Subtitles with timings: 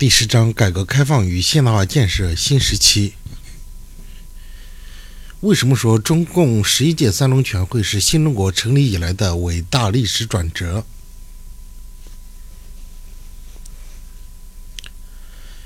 [0.00, 3.12] 第十章：改革开放与现代化建设新时期。
[5.40, 10.86] 为什么说中共十一届三中全会是新中国成立以来的伟大历史转折？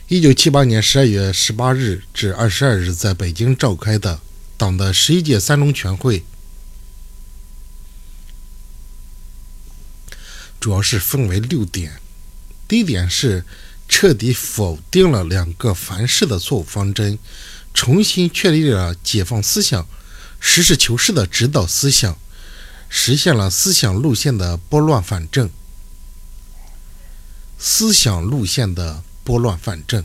[0.08, 4.20] 一九七八年十二月十八日至二十二日在北京召开的
[4.56, 6.24] 党的十一届三中全会，
[10.58, 12.00] 主要是分为六点。
[12.66, 13.44] 第一点是。
[13.88, 17.18] 彻底否定了两个凡是的错误方针，
[17.72, 19.86] 重新确立了解放思想、
[20.40, 22.18] 实事求是的指导思想，
[22.88, 25.50] 实现了思想路线的拨乱反正。
[27.58, 30.04] 思想路线的拨乱反正。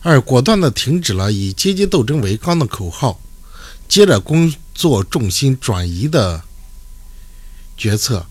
[0.00, 3.20] 二，果断地停止了以阶级斗争为纲的口号，
[3.88, 6.42] 接着工作重心转移的
[7.76, 8.26] 决策。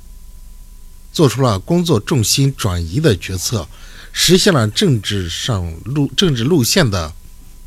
[1.15, 3.65] 做出了工作重心转移的决策，
[4.11, 7.13] 实现了政治上路政治路线的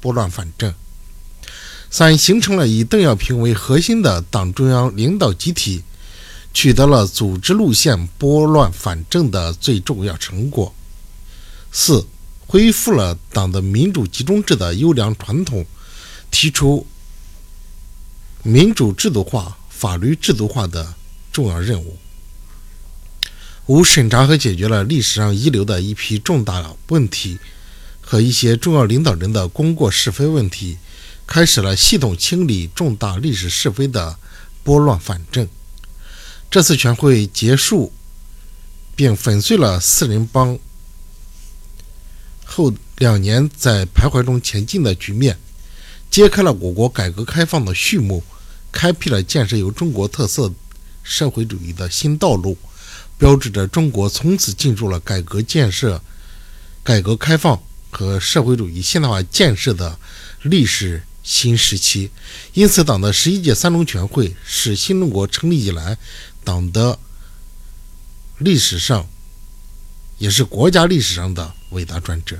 [0.03, 0.75] 拨乱反正。
[1.89, 5.83] 三，形成了以邓小平为核心的党中央领导集体，
[6.53, 10.75] 取得了组织路线拨乱反正的最重要成果。
[11.73, 12.07] 四，
[12.47, 15.65] 恢复了党的民主集中制的优良传统，
[16.31, 16.87] 提出
[18.43, 20.95] 民主制度化、法律制度化的
[21.33, 21.97] 重要任务。
[23.69, 27.39] 五审查和解决了历史上遗留的一批重大问题
[28.01, 30.79] 和一些重要领导人的功过是非问题，
[31.27, 34.19] 开始了系统清理重大历史是非的
[34.65, 35.47] 拨乱反正。
[36.51, 37.93] 这次全会结束，
[38.97, 40.59] 并粉碎了四人帮
[42.47, 45.37] 后两年在徘徊中前进的局面，
[46.11, 48.25] 揭开了我国改革开放的序幕，
[48.73, 50.51] 开辟了建设有中国特色
[51.03, 52.57] 社会主义的新道路。
[53.19, 56.01] 标志着中国从此进入了改革建设、
[56.85, 59.99] 改革开放和社会主义现代化建设的
[60.43, 62.11] 历史新时期。
[62.55, 65.99] 因此，党的十一届三中全会是新中国成立以来
[66.45, 66.99] 党的
[68.39, 69.09] 历史上，
[70.19, 72.39] 也是国家历史上的伟大转折。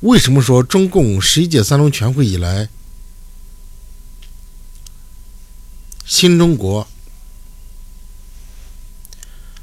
[0.00, 2.68] 为什么说中共十一届三中全会以来？
[6.12, 6.86] 新中国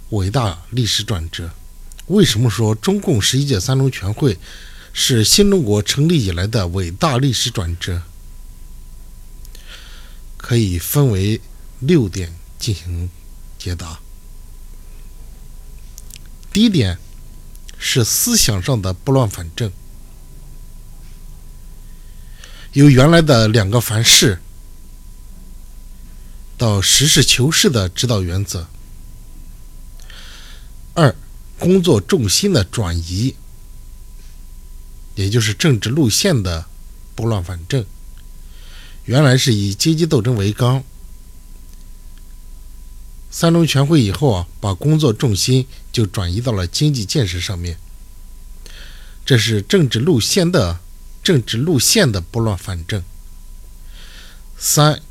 [0.10, 1.52] 伟大历史转折。
[2.08, 4.40] 为什么说中共十一届三中全会
[4.92, 8.02] 是新中国成立以来的伟大历史转折？
[10.38, 11.40] 可以分为
[11.82, 13.12] 六点进行
[13.60, 14.00] 解答。
[16.52, 16.98] 第一点
[17.78, 19.72] 是思想上的拨乱反正，
[22.74, 24.40] 由原来的两个凡是。
[26.60, 28.68] 到实事求是的指导原则。
[30.94, 31.16] 二，
[31.58, 33.34] 工作重心的转移，
[35.16, 36.66] 也就是政治路线的
[37.16, 37.86] 拨乱反正。
[39.06, 40.84] 原来是以阶级斗争为纲，
[43.32, 47.80] 三中全会以后啊，把工作重心就转移到了经济建设上面。
[49.26, 50.82] 这是政治路线的
[51.24, 53.02] 政治路线的拨乱反正。
[54.58, 55.02] 三。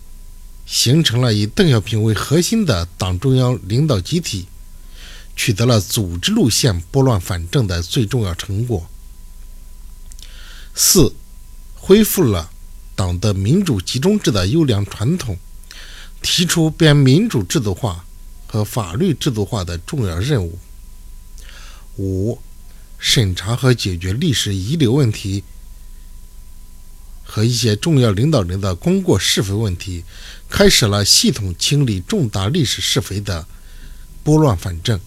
[0.68, 4.46] 形成了以邓小平为核心的党中央领导集体，
[5.34, 8.86] 取得了组织路线拨乱反正的最重要成果。
[10.74, 11.14] 四，
[11.74, 12.50] 恢复了
[12.94, 15.38] 党的民主集中制的优良传统，
[16.20, 18.04] 提出编民主制度化
[18.46, 20.58] 和法律制度化的重要任务。
[21.96, 22.38] 五，
[22.98, 25.42] 审查和解决历史遗留问题。
[27.30, 30.02] 和一些重要领导人的功过是非问题，
[30.48, 33.46] 开始了系统清理重大历史是非的
[34.24, 34.98] 拨乱反正。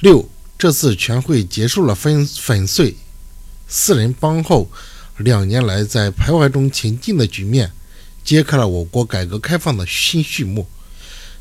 [0.00, 2.94] 六，这次全会结束了粉粉碎
[3.66, 4.70] 四人帮后
[5.16, 7.72] 两年来在徘徊中前进的局面，
[8.22, 10.68] 揭开了我国改革开放的新序幕，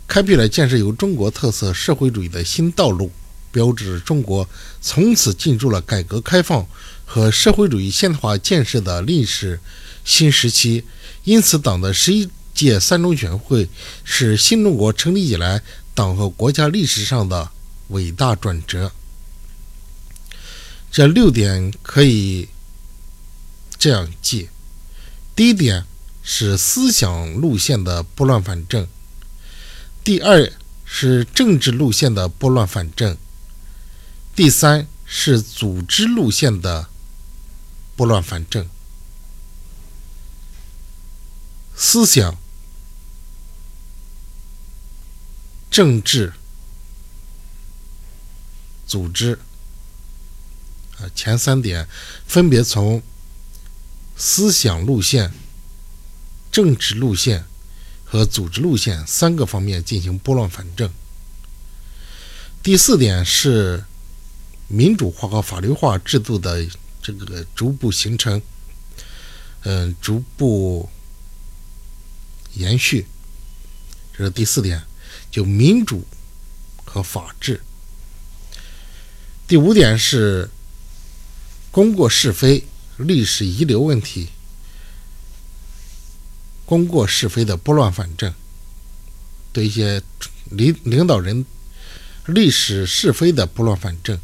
[0.07, 3.11] 开辟了建设有中国特色社会主义的新道路，
[3.51, 4.47] 标志着中国
[4.79, 6.65] 从此进入了改革开放。
[7.13, 9.59] 和社会主义现代化建设的历史
[10.05, 10.85] 新时期，
[11.25, 13.67] 因此，党的十一届三中全会
[14.05, 15.61] 是新中国成立以来
[15.93, 17.51] 党和国家历史上的
[17.89, 18.93] 伟大转折。
[20.89, 22.47] 这六点可以
[23.77, 24.47] 这样记：
[25.35, 25.83] 第一点
[26.23, 28.85] 是思想路线的拨乱反正；
[30.01, 30.49] 第二
[30.85, 33.15] 是政治路线的拨乱反正；
[34.33, 36.87] 第三是组织路线的。
[38.01, 38.67] 拨乱反正，
[41.75, 42.35] 思想、
[45.69, 46.33] 政治、
[48.87, 49.37] 组织。
[50.97, 51.87] 啊，前三点
[52.25, 53.03] 分别从
[54.17, 55.31] 思想路线、
[56.51, 57.45] 政治路线
[58.03, 60.91] 和组织路线三个方面进行拨乱反正。
[62.63, 63.85] 第四点是
[64.67, 66.67] 民主化和法律化制度的
[67.01, 68.41] 这个逐步形成，
[69.63, 70.89] 嗯，逐步
[72.53, 73.07] 延续，
[74.15, 74.81] 这是第四点，
[75.31, 76.05] 就民主
[76.85, 77.61] 和法治。
[79.47, 80.49] 第五点是
[81.71, 82.63] 功过是非、
[82.97, 84.29] 历史遗留问题，
[86.65, 88.33] 功过是非的拨乱反正，
[89.51, 90.01] 对一些
[90.45, 91.45] 领领导人。
[92.27, 94.17] 历史是非的拨乱反正。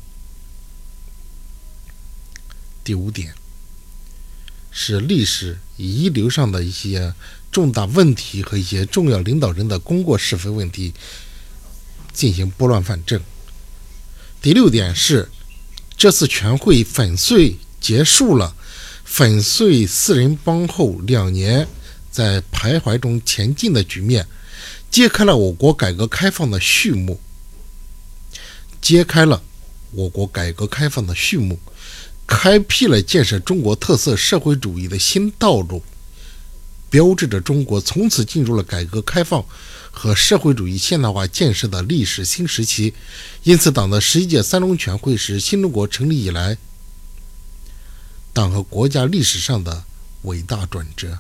[2.88, 3.34] 第五点
[4.72, 7.14] 是历史遗留上的一些
[7.52, 10.94] 重大问题和一些重要领导人的功过是非问题
[12.14, 13.22] 进行拨乱反正。
[14.42, 15.28] 第六点是
[15.98, 18.56] 这次全会粉碎结束了
[19.04, 21.68] 粉碎四人帮后两年
[22.10, 24.26] 在徘徊中前进的局面，
[24.90, 27.20] 揭开了我国改革开放的序幕。
[28.80, 29.44] 揭开了
[29.92, 31.60] 我国改革开放的序幕，
[32.28, 35.82] 开辟了建设中国特色社会主义的新道路，
[36.90, 39.44] 标志着中国从此进入了改革开放
[39.92, 42.94] 和社会主义现代化建设的历史新时期。
[43.44, 46.58] 因此，党的十一届三中全会是新中国成立以来
[48.34, 49.86] 党和国家历史上的
[50.24, 51.18] 伟大转折。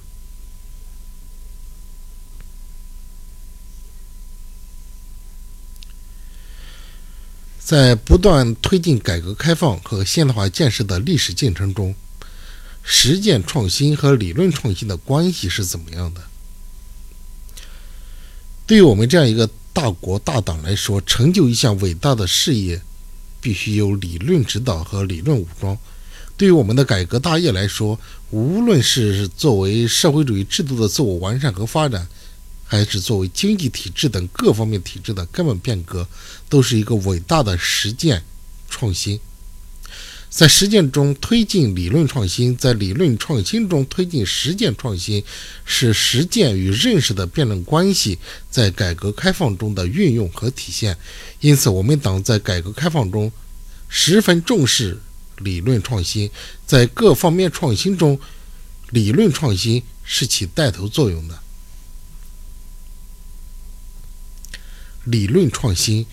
[7.68, 11.94] 在不断推进改革开放和现代化建设的历史进程中，
[12.82, 16.22] 实践创新和理论创新的关系是怎么样的？
[18.66, 22.82] 对于我们这样一个大国大党来说，成就一项伟大的事业，
[23.42, 25.78] 必须有理论指导和理论武装。
[26.38, 28.00] 对于我们的改革大业来说，
[28.30, 32.08] 无论是作为社会主义制度的自我完善和发展，
[32.68, 36.08] 还是作为经济体制等各方面体制的根本变革，
[36.50, 38.24] 都是一个伟大的实践
[38.70, 39.20] 创新。
[40.30, 45.24] 在实践中推进理论创新，在理论创新中推进实践创新，
[45.66, 48.20] 是实践与认识的辩证关系
[48.52, 50.96] 在改革开放中的运用和体现。
[51.40, 53.32] 因此，我们党在改革开放中
[53.88, 55.00] 十分重视
[55.38, 56.30] 理论创新，
[56.66, 58.20] 在各方面创新中，
[58.90, 61.40] 理论创新是起带头作用的。
[65.08, 66.06] 理论创新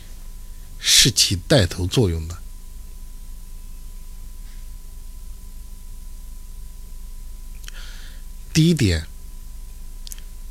[0.78, 2.38] 是起带头作用的。
[8.52, 9.06] 第一点，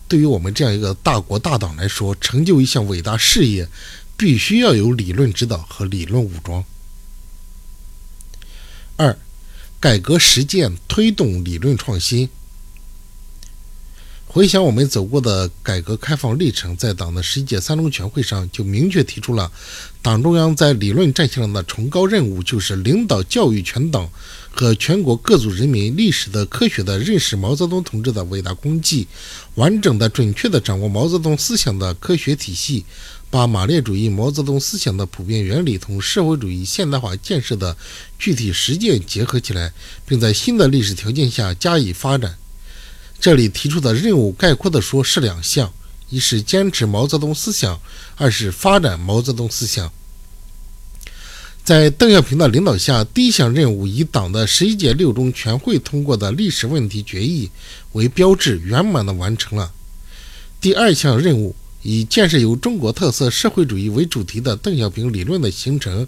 [0.09, 3.69] 对于我们这样一个大国大党来说，成就一项伟大事业，
[4.17, 6.65] 必须要有理论指导和理论武装。
[8.97, 9.17] 二，
[9.79, 12.29] 改革实践推动理论创新。
[14.33, 19.51] 回想我们走过的改革开放历程，在党的十一届三中全会上就明确提出了，
[20.01, 24.09] 党中央在理论战线上的崇高任务，就是领导教育全党
[24.49, 29.07] 和全国各族人民历史的科学的认识毛泽东同志的伟大功绩，
[29.53, 32.83] 完整的、准确的掌握毛泽东思想的科学体系，
[33.29, 37.77] 把马列主义毛泽东思想的普遍原理同社会主义现代化建设的
[38.17, 39.71] 具体实践结合起来，
[40.07, 42.35] 并在新的历史条件下加以发展。
[43.23, 45.71] 这里提出的任务，概括的说是两项：
[46.09, 47.79] 一是坚持毛泽东思想，
[48.17, 49.89] 二是发展毛泽东思想。
[51.63, 57.49] 在邓小平的领导下，第一项任务以党的十一届六中全会通过的历史问题决议
[57.93, 59.71] 为标志，圆满地完成了。
[60.59, 66.05] 第二项任务以建设有中国特色社会主义为主题的邓小平理论的形成，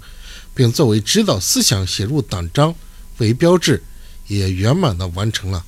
[0.54, 2.76] 并作为指导思想写入党章
[3.20, 3.82] 为标志，
[4.28, 5.64] 也圆满地完成了。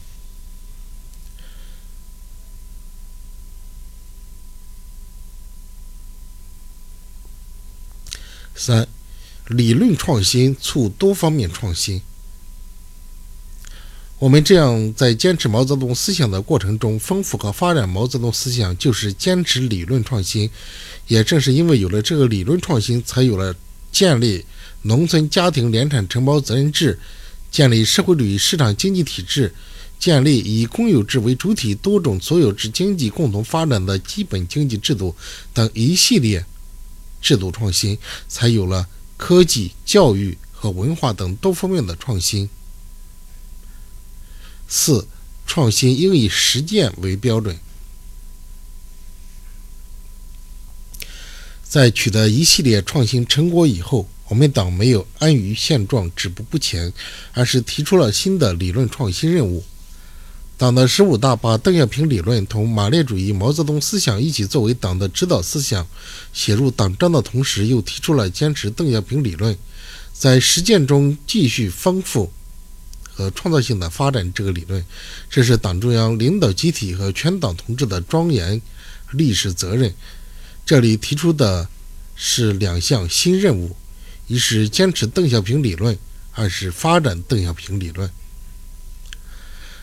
[8.58, 8.88] 三、
[9.48, 12.02] 理论创新促多方面创新。
[14.20, 20.50] 我们这样在坚持毛泽东思想的过程中，丰富和发展毛泽东思想，就是坚持理论创新。
[21.08, 23.56] 也正是因为有了这个理论创新，才有了
[23.92, 24.44] 建立
[24.82, 26.98] 农村家庭联产承包责任制、
[27.52, 29.54] 建立社会主义市场经济体制、
[30.00, 35.16] 建立以公有制为主体多种所有制经济共同发展的基本经济制度
[35.54, 36.44] 等一系列。
[37.28, 37.98] 制度创新，
[38.30, 42.50] 才有了科技、教育和文化等多方面的创新。
[44.70, 45.06] 四、
[45.46, 47.60] 创新应以实践为标准。
[51.68, 56.94] 在取得一系列创新成果以后，我们党没有安于现状、止步不前，
[57.34, 59.66] 而是提出了新的理论创新任务。
[60.58, 65.86] 党的十五大把邓小平理论同马列主义、毛泽东思想一起作为党的指导思想
[66.34, 69.56] 写入党章的同时，又提出了坚持邓小平理论，
[70.14, 72.34] 在实践中继续丰富
[73.14, 74.84] 和创造性的发展这个理论。
[75.30, 78.60] 这是党中央领导集体和全党同志的庄严
[79.12, 79.94] 历史责任。
[80.66, 81.70] 这里提出的
[82.16, 83.76] 是两项新任务：
[84.26, 85.96] 一是坚持邓小平理论，
[86.32, 88.10] 二是发展邓小平理论。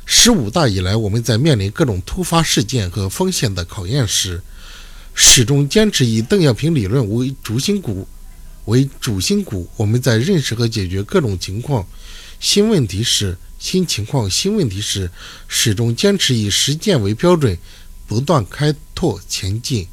[0.06, 4.42] 十五大以来，我们在面临各种突发事件和风险的考验时，
[5.14, 8.06] 始终坚持以邓小平理论为主心骨。
[8.66, 11.86] 为主心骨，我们在认识和解决各种情况、
[12.40, 15.10] 新问题时、新情况、新问题时，
[15.48, 17.58] 始终坚持以实践为标准，
[18.06, 19.86] 不断开拓前进。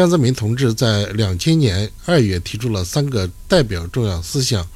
[0.00, 4.66] 江泽民同志在两千年二月提出了三个代表重要思想，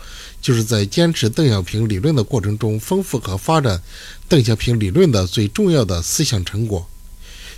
[0.43, 3.83] 就是在坚持邓小平理论的过程中，丰富和发展
[4.29, 6.87] 邓小平理论的最重要的思想成果。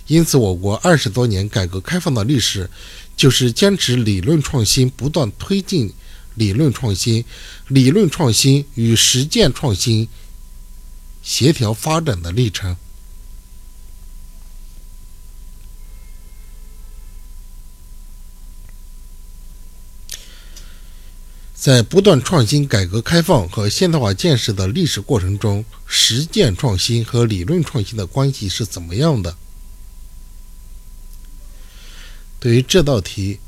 [0.06, 2.70] 因此，我国二十多年改革开放的历史，
[3.16, 5.92] 就是坚持理论创新，不断推进
[6.36, 7.24] 理论创新，
[7.66, 10.06] 理论创新与实践创新
[11.20, 12.76] 协调发展的历程。
[21.66, 29.36] 在不断创新、改革开放和现代化建设的历史过程中，实践创新和理论创新的关系是怎么样的？
[32.38, 33.40] 对于这道题，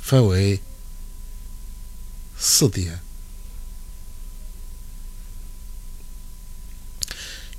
[0.00, 0.60] 分为
[2.38, 3.00] 四点。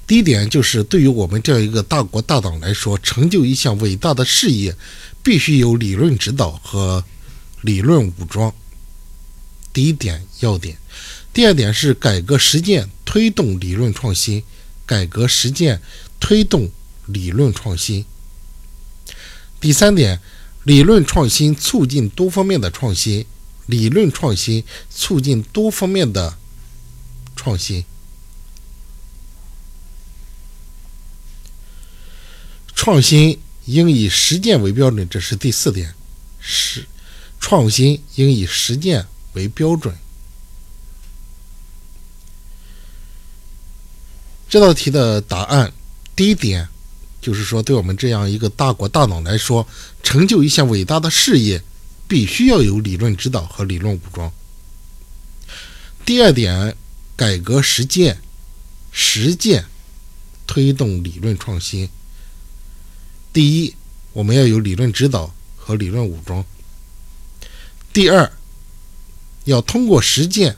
[0.09, 4.75] 第一点就是，对于我们这样一个大国大党来说，成就一项伟大的事业，
[5.21, 7.05] 必须有理论指导和
[7.61, 8.51] 理论武装。
[9.71, 10.75] 第一点要点。
[11.31, 14.41] 第二点是改革实践推动理论创新，
[14.83, 15.79] 改革实践
[16.19, 16.71] 推动
[17.05, 18.03] 理论创新。
[19.61, 20.19] 第三点，
[20.63, 23.27] 理论创新促进多方面的创新，
[23.67, 26.35] 理论创新促进多方面的
[27.35, 27.85] 创新。
[32.81, 35.93] 创新应以实践为标准，这是第四点。
[36.39, 36.87] 是
[37.37, 39.93] 创新应以实践为标准。
[44.47, 45.73] 这道题的答案，
[46.15, 46.69] 第一点
[47.21, 49.67] 就是说，对我们这样一个大国大党来说，
[50.01, 51.61] 成就一项伟大的事业，
[52.07, 54.31] 必须要有理论指导和理论武装。
[56.05, 56.73] 第二点，
[57.17, 58.21] 改革实践，
[58.89, 59.65] 实践
[60.47, 61.89] 推动理论创新。
[63.31, 63.75] 第一，
[64.13, 66.43] 我们要有理论指导和理论武装；
[67.93, 68.31] 第二，
[69.45, 70.57] 要通过实践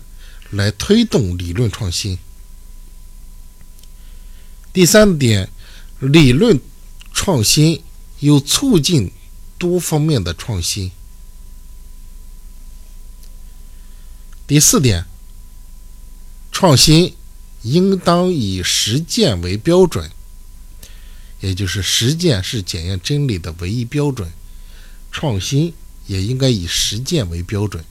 [0.52, 2.18] 来推动理论创新；
[4.72, 5.50] 第三点，
[6.00, 6.60] 理论
[7.14, 7.84] 创新
[8.20, 9.12] 有促进
[9.58, 10.92] 多方面的创新；
[14.48, 15.06] 第四点，
[16.52, 17.16] 创新
[17.64, 20.10] 应当以实践为标准。
[21.42, 24.32] 也就是实践是检验真理的唯一标准，
[25.12, 25.74] 创新
[26.08, 27.84] 也应该以实践为标准。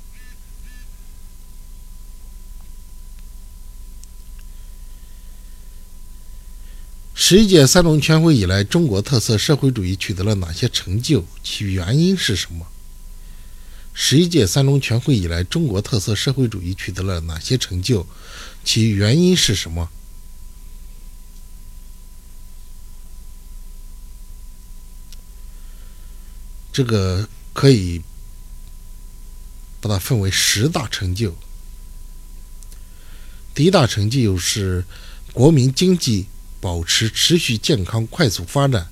[7.14, 11.24] 十一届三中全会以来，中国特色社会主义取得了哪些成就？
[11.44, 12.66] 其原因是什么？
[13.92, 18.06] 十一届三中全会以来，中国特色社会主义取得了哪些成就？
[18.64, 19.90] 其原因是什么？
[26.80, 28.00] 这个可以
[29.82, 31.36] 把它分为十大成就。
[33.54, 34.82] 第一大成就是
[35.34, 36.24] 国民经济
[36.58, 38.88] 保持持续健康快速发展，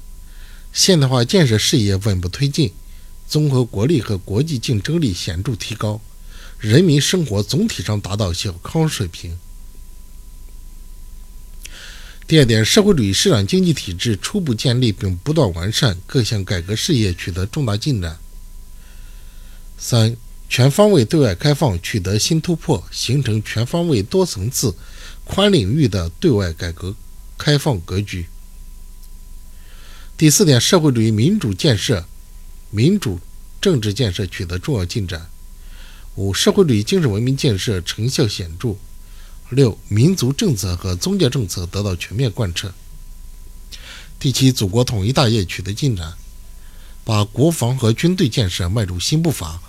[0.71, 2.75] 现代化建设事业稳步推进，
[3.27, 6.03] 综合国力和国际竞争力显著提高，
[6.59, 9.39] 人民生活总体上达到小康水平。
[12.29, 18.19] 第二点，社会主义市场经济体制初步建立并不断完善，各项改革事业取得重大进展。
[19.79, 20.15] 三，
[20.47, 24.77] 全方位对外开放取得新突破，形成全方位、多层次、
[25.25, 26.95] 宽领域的对外改革
[27.39, 28.27] 开放格局。
[30.19, 32.05] 第四点，社会主义民主建设、
[32.71, 33.19] 民主
[33.59, 35.31] 政治建设取得重要进展。
[36.17, 38.77] 五，社会主义精神文明建设成效显著。
[39.51, 42.73] 六、民族政策和宗教政策得到全面贯彻。
[44.19, 46.15] 第七，祖国统一大业取得进展，
[47.05, 49.61] 把国防和军队建设迈入新步伐。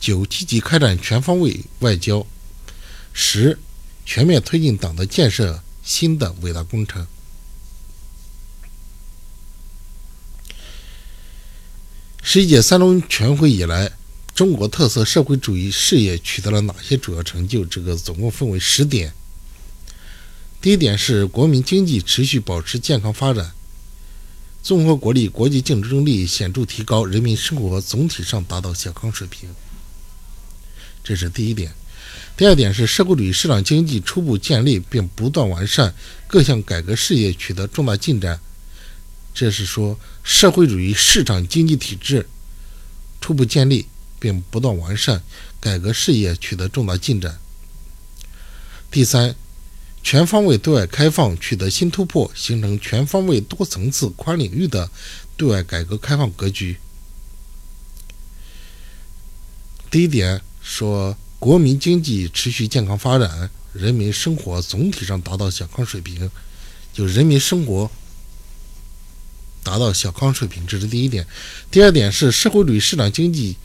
[0.00, 2.26] 九、积极开展全方位外交。
[3.12, 3.58] 十、
[4.04, 7.06] 全面推进党的建设新的伟大工程。
[12.22, 13.92] 十一届三中全会以来，
[14.34, 17.64] 中国特色社会主义事业取得了哪些主要成就？
[17.66, 19.12] 这个总共分为十点。
[20.60, 23.52] 第一点是国民经济持续保持健康发展，
[24.62, 29.50] 综合国力、国际竞争力显著提高，人民生活总体上达到小康水平。
[31.04, 31.72] 这是第一点。
[32.34, 35.94] 第二点是社会主义市场经济初步建立并不断完善，
[36.26, 38.40] 各项改革事业取得重大进展。
[39.34, 42.26] 这是说社会主义市场经济体制
[43.20, 43.86] 初步建立
[44.22, 45.20] 并不断完善，
[45.60, 47.40] 改革事业取得重大进展。
[48.88, 49.34] 第三，
[50.04, 54.88] 全方位对外开放取得新突破，形成全方位多层次宽领域的
[55.36, 56.76] 对外改革开放格局。
[59.90, 61.16] 第一点说。
[61.42, 66.30] 国民经济持续健康发展，人民生活总体上达到小康水平，
[66.92, 67.90] 就人民生活
[69.64, 71.26] 达到小康水平，这是第一点。
[71.68, 73.56] 第二点是社会主义市场经济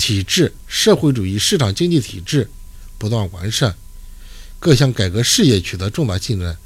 [0.00, 2.48] 体制，社会主义市场经济体制
[2.96, 3.76] 不断完善，
[4.58, 6.56] 各项改革事业取得重大进展。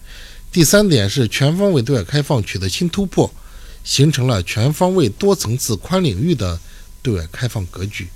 [0.52, 3.34] 第三点是全方位对外开放取得新突破，
[3.82, 6.60] 形成了全方位多层次宽领域的
[7.02, 8.06] 对外开放格局。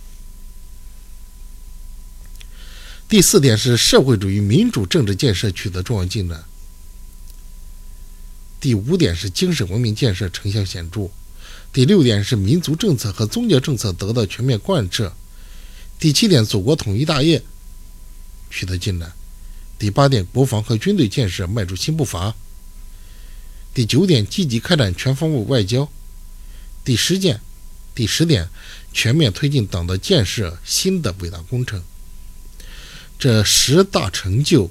[3.08, 6.44] 第四点是社会主义民主政治建设取得重要进展。
[8.60, 11.10] 第五点是精神文明建设成效显著。
[11.72, 15.12] 第六点是民族政策和宗教政策得到全面贯彻。
[15.98, 17.42] 第七点，祖国统一大业
[18.50, 19.12] 取得进展。
[19.78, 22.34] 第八点，国防和军队建设迈出新步伐。
[23.74, 25.88] 第九点，积极开展全方位外交。
[26.84, 27.40] 第十件，
[27.94, 28.48] 第十点，
[28.92, 31.82] 全面推进党的建设新的伟大工程。
[33.18, 34.70] 这十大成就，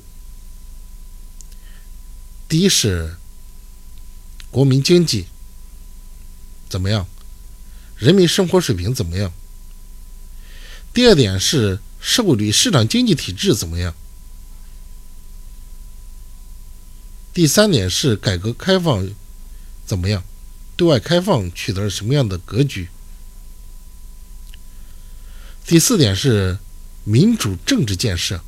[2.50, 3.16] 第一是
[4.50, 5.28] 国民经济
[6.70, 7.08] 怎么样，
[7.98, 9.32] 人民生活水平怎么样？
[10.94, 13.94] 第二点是社会主义市场经济体制怎么样？
[17.34, 19.10] 第三点是改革开放
[19.86, 20.24] 怎么样？
[20.76, 22.90] 对外开放取得了什么样的格局？
[25.66, 26.58] 第四点是。
[27.10, 28.44] 民主政治建设。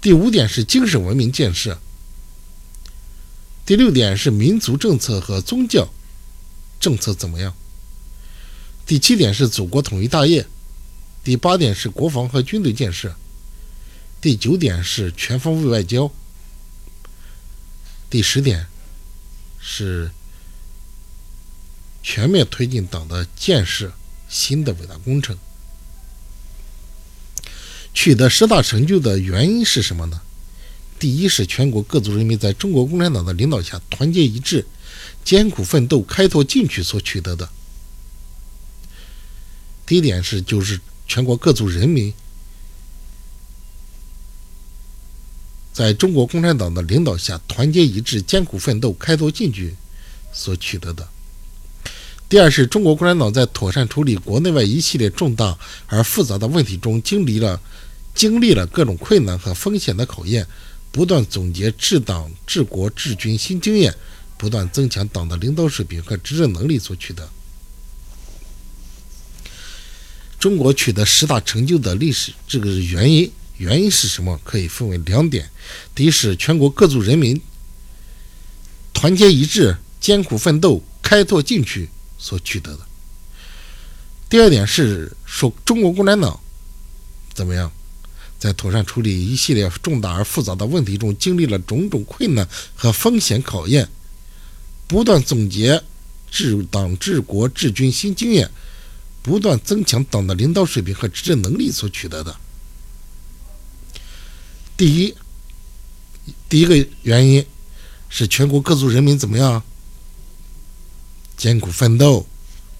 [0.00, 1.78] 第五点是精神文明建设。
[3.64, 5.88] 第六点是民族政策和宗教
[6.84, 7.54] 政策怎么样？
[8.84, 10.46] 第七点是祖国统一大业。
[11.22, 13.16] 第八点是国防和军队建设。
[14.20, 16.12] 第九点是全方位外交。
[18.10, 18.66] 第十点
[19.58, 20.10] 是
[22.02, 23.90] 全面推进党的建设
[24.28, 25.38] 新的伟大工程。
[27.94, 30.20] 取得十大成就的原因是什么呢？
[31.04, 34.64] 第一是全国各族人民在中国共产党的领导下团结一致、
[35.22, 37.46] 艰苦奋斗、开拓进取所取得的。
[39.84, 42.10] 第一点是就是全国各族人民
[45.74, 49.74] 在中国共产党的领导下团结一致、艰苦奋斗、开拓进取
[50.32, 51.06] 所取得的。
[52.30, 57.60] 第二是中国共产党在妥善处理国内外一系列重大而复杂的问题中经历了。
[58.14, 60.46] 经历了各种困难和风险的考验，
[60.94, 63.92] 不断总结治党治国治军新经验，
[64.38, 67.28] 不断增强党的领导水平和执政能力所取得。
[70.38, 74.40] 中国取得十大成就的历史，这个原因原因是什么？
[74.44, 75.50] 可以分为两点：
[75.96, 77.40] 第一是全国各族人民
[78.92, 82.84] 团结一致、艰苦奋斗、开拓进取所取得的；
[84.30, 86.38] 第二点是说中国共产党
[87.34, 87.72] 怎么样？
[88.44, 93.88] 在妥善处理一系列重大而复杂的问题中，经历了种种困难和风险考验，
[94.86, 95.82] 不断总结
[96.30, 98.50] 治党治国治军新经验，
[99.22, 102.36] 不断增强党的领导水平和执政能力所取得的。
[104.76, 105.14] 第一，
[106.46, 107.46] 第一个原因
[108.10, 109.62] 是全国各族人民怎么样？
[111.38, 112.26] 艰苦奋斗，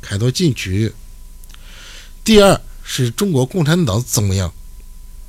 [0.03, 0.93] 开拓进取。
[2.23, 4.53] 第二是中国共产党怎么样？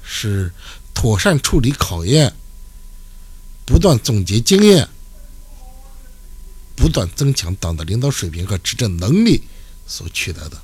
[0.05, 0.51] 是
[0.93, 2.33] 妥善处理考验，
[3.65, 4.87] 不断总结经验，
[6.75, 9.43] 不断增强党的领导水平和执政能力
[9.87, 10.61] 所取得的。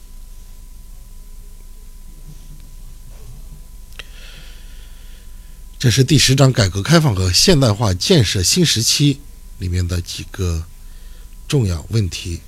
[5.80, 9.20] 这是第十章改革开放和现代化建设新时期
[9.58, 10.64] 里面的几个
[11.48, 12.40] 重要问题。